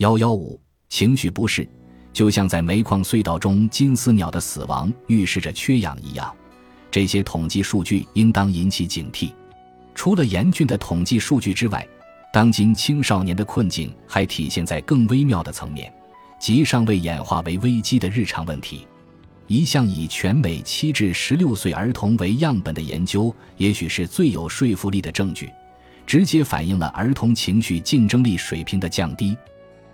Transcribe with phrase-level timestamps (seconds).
[0.00, 0.58] 幺幺五，
[0.88, 1.68] 情绪不适，
[2.10, 6.34] 就像在煤矿隧道中金丝鸟的死亡预示着缺氧一样。
[6.90, 9.30] 这些统计数据应当引起警惕。
[9.94, 11.86] 除了严峻的统计数据之外，
[12.32, 15.92] 当今青少年的困境还体现在更微妙的层面，
[16.40, 18.86] 即尚未演化为危机的日常问题。
[19.48, 25.50] 一项以全美七至十六岁儿童为样本的研究，也许是最有说服力的证据，
[26.06, 29.36] 直接反映了儿童情绪竞争力水平的降低。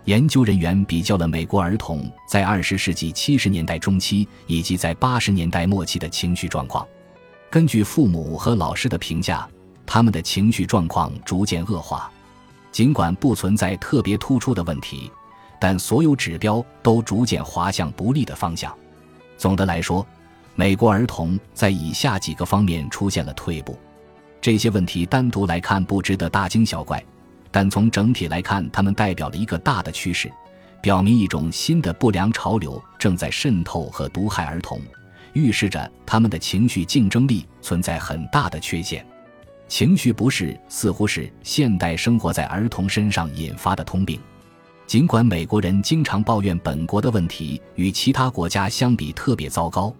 [0.06, 6.86] 研究人员比较了美国儿童在二十世纪七十年代中期以及在八十年代末期的情绪状况，
[7.50, 9.48] 根据父母和老师的评价，
[9.84, 12.08] 他们的情绪状况逐渐恶化。
[12.70, 15.10] 尽管不存在特别突出的问题，
[15.60, 18.72] 但所有指标都逐渐滑向不利的方向。
[19.36, 20.06] 总的来说，
[20.54, 23.76] 美国儿童在以下几个方面出现了退步。
[24.40, 27.04] 这些问题单独来看不值得大惊小怪，
[27.50, 30.30] 但从整体来看，它们代表了一个大的趋势，
[30.80, 34.80] 表明一种新的不良潮流正在渗透和毒害儿童，
[35.32, 39.04] 预示着他们的情绪竞争力存在很大的缺陷。
[39.68, 44.20] 情绪不适似乎是现代生活在儿童身上引发的通病。
[44.86, 49.92] 尽管美国人经常抱怨本国的问题与其他国家相比特别糟糕，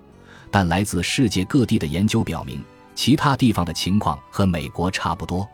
[0.52, 2.62] 但来自世界各地的研究表明，
[2.94, 5.44] 其他地方的情况和美国差不多。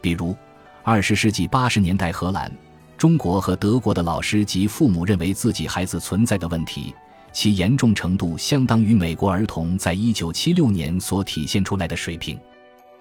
[0.00, 0.36] 比如，
[0.82, 2.50] 二十世纪八十年代荷兰、
[2.96, 6.94] 中国和德国的老师及父母认为自己孩子存在的问题，
[7.32, 12.38] 其严重程度相当于美国儿童在一九七六年所体现出来的水平。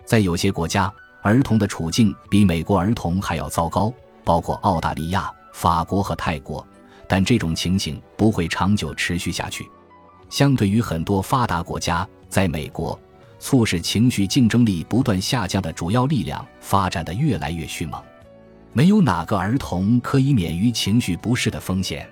[0.06, 6.66] 在有些国家，儿童的处境比美国儿童还要糟糕，包括澳大利亚、法国和泰国。
[7.08, 9.66] 但这种情形不会长久持续下去。
[10.30, 13.00] 相对于很多发达国家，在美国，
[13.40, 18.02] 促使情绪竞争力不断下降的主要力量发展的越来越迅猛。
[18.74, 22.08] 没有哪个儿童可以免于情绪不适的风险。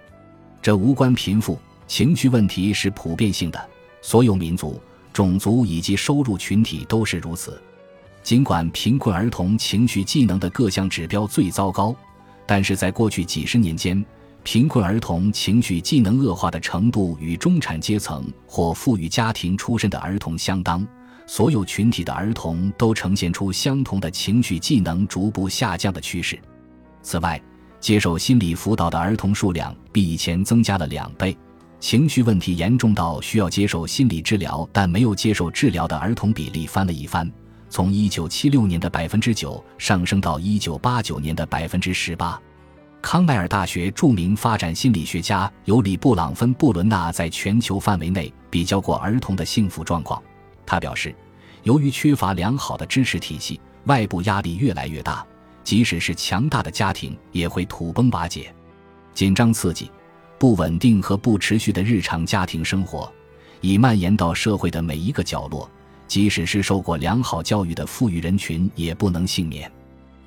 [0.61, 3.69] 这无关贫富，情绪问题是普遍性的，
[4.01, 4.81] 所有民族、
[5.13, 7.61] 种族以及收入群体都是如此。
[8.23, 11.95] 尽管贫困儿童情绪技能的各项指标最糟糕，
[12.47, 14.03] 但是在过去几十年间，
[14.41, 20.87] 贫困儿童情绪技能恶化的程度与中产阶层或富裕家庭出身的儿童相当。
[21.27, 26.39] 所有群体的儿童都呈现出相同的情绪技能逐步下降的趋势。
[27.01, 27.41] 此外，
[27.79, 31.37] 接受心理辅导的儿童数量比以前增加了两倍。
[31.79, 37.31] 情绪问题严重到需要接受心理治疗但没有接受治疗的儿童比例翻了一番。
[37.69, 42.39] 从一九七六年的百分之九上升到一九八九年的百分之十八。
[43.01, 50.19] 康奈尔大学著名发展心理学家尤里·布朗芬布伦纳在全球范围内比较过儿童的幸福状况。
[50.65, 51.13] 他表示，
[51.63, 55.25] 由于缺乏良好的支持体系，外部压力越来越大，
[55.63, 58.53] 即使是强大的家庭也会土崩瓦解。
[59.13, 59.89] 紧张刺激、
[60.37, 63.11] 不稳定和不持续的日常家庭生活，
[63.61, 65.69] 已蔓延到社会的每一个角落。
[66.07, 69.71] 即使是受过良好教育的富裕人群也不能幸免。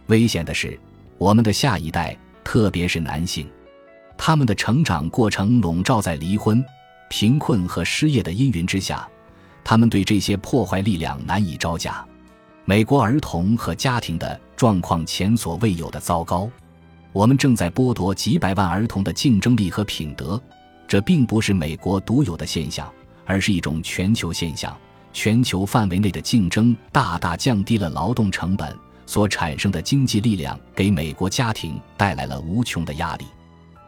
[0.09, 0.77] 危险的是，
[1.19, 3.49] 我们的下一代，特别是男性，
[4.17, 6.65] 他们的成长过程笼罩在离婚、
[7.09, 9.09] 贫困和失业的阴云之下，
[9.69, 12.03] 他们对这些破坏力量难以招架。
[12.65, 16.51] 美国儿童和家庭的状况前所未有的糟糕，
[17.13, 20.43] 我们正在剥夺几百万儿童的竞争力和品德。
[20.87, 22.91] 这并不是美国独有的现象，
[23.27, 24.75] 而是一种全球现象。
[25.13, 28.75] 全球范围内的竞争大大降低了劳动成本
[29.05, 33.27] 所产生的经济力量，给美国家庭带来了无穷的压力。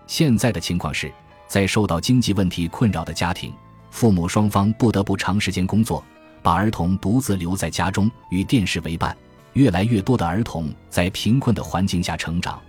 [0.07, 1.11] 现在的情况是，
[1.49, 3.51] 在受到经济问题困扰的家庭，
[3.91, 6.03] 父母双方不得不长时间工作，
[6.43, 9.17] 把儿童独自留在家中与电视为伴。
[9.55, 12.61] 越来越多的儿童在贫困的环境下成长，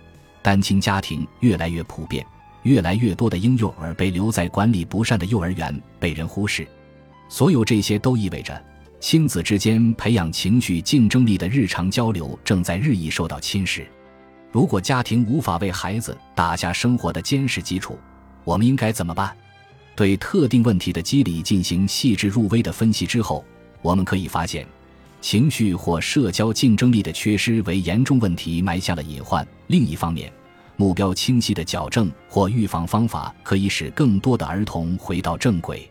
[0.42, 2.26] 单亲家庭越来越普遍，
[2.64, 6.66] 越来越多的婴幼儿被留在管理不善的幼儿园，被人忽视。
[7.28, 8.60] 所有这些都意味着，
[8.98, 13.86] 亲子之间培养情绪竞争力的日常交流正在日益受到侵蚀。
[14.50, 17.96] 如果家庭无法为孩子打下生活的坚实基础，
[18.42, 19.34] 我们应该怎么办？
[19.94, 23.44] 对特定问题的机理进行细致入微的分析之后，
[23.82, 24.66] 我们可以发现，
[25.20, 29.46] 情绪或社交竞争力的缺失为严重问题埋下了隐患。
[29.66, 30.32] 另一方面，
[30.76, 35.88] 目标清晰的矫正或预防方法可以使更多的儿童回到正轨。